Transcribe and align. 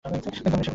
আনিতা, 0.07 0.29
আমরা 0.31 0.39
এসে 0.39 0.49
গেছি। 0.59 0.69